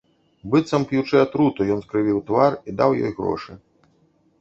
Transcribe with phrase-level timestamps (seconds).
[0.55, 3.51] Быццам п'ючы атруту, ён скрывіў твар і даў ёй грошы.